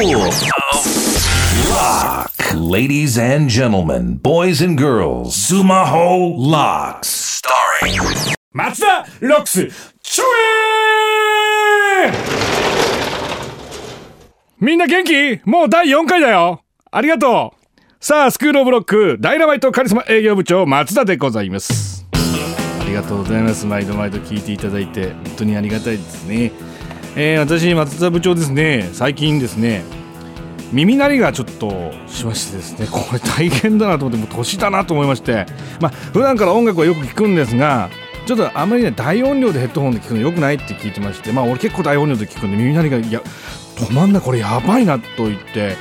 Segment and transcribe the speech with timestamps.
[0.00, 0.14] Lock.
[2.54, 7.42] Ladies and gentlemen, boys and girls, Sumaho Locks.
[7.42, 8.00] Starring
[8.54, 9.68] 松田ロックス
[10.02, 10.24] ちょ
[12.06, 12.12] え
[14.58, 15.38] みんな元気？
[15.44, 16.62] もう第4回だよ。
[16.90, 17.58] ありがとう。
[18.00, 22.06] さあスクールオブロックダイナマイトカリスマ営業部長松田でございます。
[22.14, 23.66] ありがとうございます。
[23.66, 26.52] 毎度毎度聞いていただいて本当にありがたいですね。
[27.16, 28.88] えー、私松田部長ですね。
[28.92, 29.82] 最近ですね
[30.72, 35.46] 耳鳴りがちょっとしましてですねこれ大変だなと思ってもう年だなと思いまして。
[35.80, 37.90] まあ普段から音楽はよく聞くんですが
[38.26, 43.20] ちょっとあんまりね大音量でヘッドホンで聞くのよくないって聞いてましてまあ俺結構大音量で聞くんで耳鳴りがいや
[43.76, 45.76] 止まんないこれやばいなと言って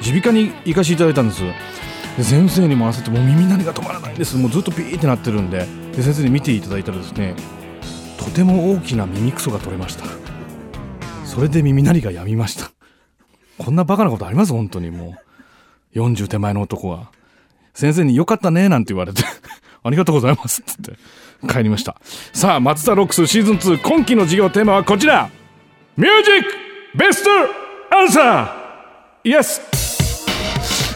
[0.00, 1.42] 耳鼻科に行かせていただいたんです。
[2.16, 4.36] で先生にも合わせてもう耳鳴りが止まらないんです。
[4.36, 5.66] もうずっとピーってなってるんで
[5.96, 7.34] で先生に見ていただいたらですね
[8.16, 10.04] とても大きな耳くそが取れました。
[11.38, 12.72] それで耳鳴りが止みました。
[13.58, 14.52] こんなバカなことあります？
[14.52, 15.14] 本当にも
[15.94, 15.96] う。
[15.96, 17.12] 40手前の男が。
[17.74, 19.22] 先生によかったねなんて言われて。
[19.84, 20.98] ありがとうございますっつって。
[21.48, 21.94] 帰りました。
[22.32, 25.30] さあ松田ロックスシーズン2今期の授業テーマはこちら。
[25.96, 27.30] ミュージックベスト
[27.96, 29.28] アンサー。
[29.30, 29.60] イエス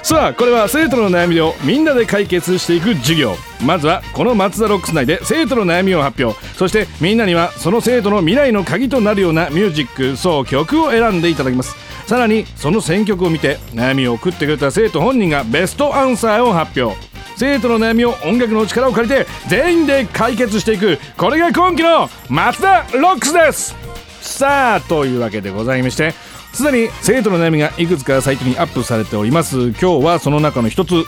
[0.02, 3.36] さあこれは生徒の悩みをみんなで解決していく授業。
[3.64, 6.38] まずはこの松田ロックス内で生徒の悩みを発表。
[6.56, 10.16] そしてみんなにはその生徒の未来の鍵となるようなミュージック。
[10.16, 11.76] そう曲を選んでいただきます。
[12.06, 17.00] さらにその選曲を見て悩みを送ってくれた生徒本人がベストアンサーを発表。
[17.36, 20.98] 生徒の悩みを音楽の力を借りて全員で解決していく。
[21.16, 23.76] これが今期の松田ロックスです。
[24.20, 26.14] さあというわけでございまして
[26.52, 29.68] すでに生徒の悩みがいくつかサイトにアップされております。
[29.70, 31.04] 今日はその中の一つ。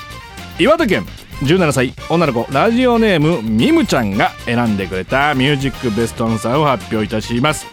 [0.59, 1.07] 岩手県。
[1.43, 2.47] 17歳女の子。
[2.51, 5.35] ラジオネームみむちゃんが選んでくれた。
[5.35, 7.67] ミュージックベストアンサーを発表いたします。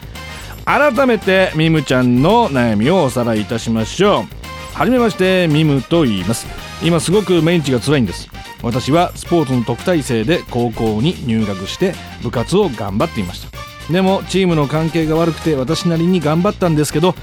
[0.65, 4.25] 改めてみむちゃんの悩みをおさらいいたしましょ
[4.73, 4.77] う。
[4.77, 6.47] はじめましてみむと言います。
[6.83, 8.29] 今すごくメンチが辛いんです。
[8.61, 13.49] 私はスポーツの特待生で高校に入学して部活を頑張っていました。
[13.91, 17.15] でもチームの関係が悪くて私なりに頑張ったんですけど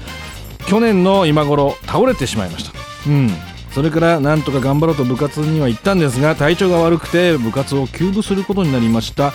[0.69, 2.77] 去年の今頃倒れてしまいました。
[3.07, 3.29] うん。
[3.71, 9.33] それからなんとか頑張ろうと部活には行ったんですが体調が悪くて部活を休部することになりました。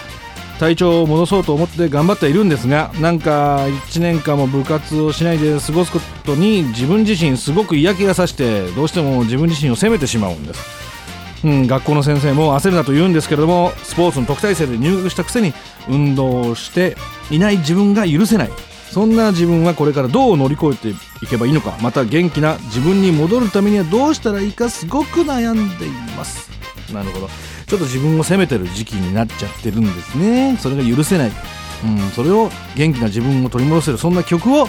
[0.58, 10.60] 体調を戻そうと思って頑張っているんですがなんか1年間も部活をしないで過ごすことに自分自身すごく嫌気がさしてどうしても自分自身を責めてしまうんです、
[11.44, 15.52] うん、学校の先生も焦るなと言うんですけれどもスポーツの特待生で入学したくせに
[15.88, 16.96] 運動をして
[17.32, 18.50] いない自分が許せない
[18.90, 20.88] そんな自分はこれからどう乗り越えて
[21.24, 26.50] いけばいいのかまた元気な自分に戻るためにはどうしたらいいかすごく悩んでいます。
[26.92, 27.28] なるほど。
[27.66, 30.56] ちょっと自分を責めてる時期になっちゃってるんですね。
[30.60, 31.32] それが許せない、
[31.84, 34.68] うん、それを元気な自分を取り戻せるそんな曲を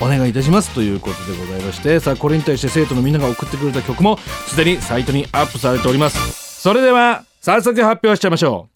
[0.00, 0.70] お願いいたします。
[0.70, 6.60] ということでございましてさあこれに対して生徒のみんなが送ってくれた曲もすでにサイトにアップされております。
[6.60, 8.68] それでは早速発表しちゃいましょ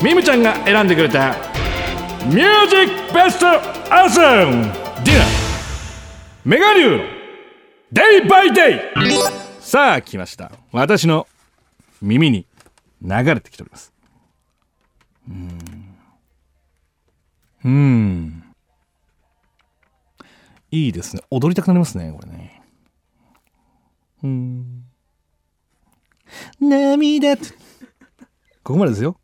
[0.00, 0.04] う。
[0.04, 1.49] みむちゃんが選んでくれた
[2.26, 3.46] ミュージックベスト
[3.92, 4.62] アンサム
[5.04, 5.26] ディナー
[6.44, 7.04] メガリューの
[7.92, 8.80] デイバイデイ
[9.60, 10.52] さあ来ました。
[10.70, 11.26] 私の
[12.02, 12.46] 耳に
[13.02, 13.92] 流れてきております。
[15.28, 15.58] うん。
[17.64, 18.44] うん。
[20.70, 21.22] いいですね。
[21.30, 22.62] 踊りたくなりますねこれね。
[24.22, 24.84] うん。
[26.60, 27.36] 涙。
[27.36, 27.42] こ
[28.74, 29.16] こまでですよ。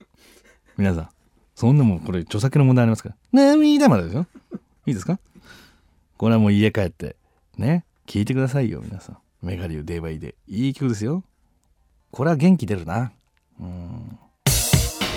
[0.77, 1.16] 皆さん。
[1.57, 3.17] そんなもんこれ著作権の問題ありますから。
[3.33, 4.27] 涙までですよ。
[4.87, 5.19] いいですか？
[6.19, 7.17] これはもう家帰って
[7.57, 9.17] ね聞いてくださいよ皆さん。
[9.43, 10.67] メガリューデイバイデイ。
[10.67, 11.25] いい曲ですよ。
[12.13, 13.11] これは元気出るな。
[13.59, 14.19] うん。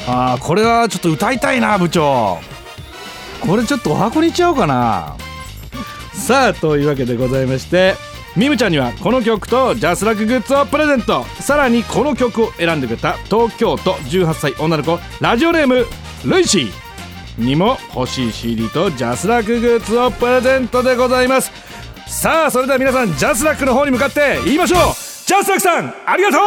[0.08, 2.38] あーこれはちょっと歌いたいな部長。
[3.42, 5.18] これちょっとお箱に行っちゃおうかな。
[6.14, 7.96] さあというわけでございまして
[8.36, 11.26] ミムちゃんにはこの曲とジャスラックグッズをプレゼント。
[11.42, 15.86] さらにこの曲を選んでくれた東京都18歳女の子ラジオネーム
[16.26, 21.52] ルイシーにも欲しい CD とジャスラックグッズをプレゼントでございます。
[22.08, 24.80] さあそれでは皆さんジャスラックの方に向かって言いましょう。
[25.26, 26.40] ジャスラックさんありがとう。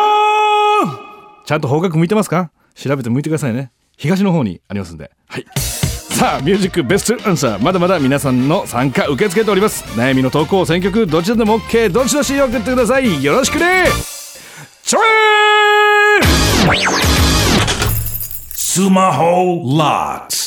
[1.47, 2.51] ちゃんと方角向いてますか？
[2.75, 3.73] 調べて向いてくださいね。
[3.97, 5.11] 東の方にありますんで。
[5.29, 5.47] はい。
[5.57, 7.59] さあミュージックベストアンサー。
[7.63, 9.85] まだまだ皆さんの参加受け付けております。
[9.99, 13.25] 悩みの投稿選曲どちらでも OK どしどし送ってください。
[13.25, 13.87] よろしくね。
[14.85, 15.03] ちょい
[18.73, 20.42] Sumaho Locks.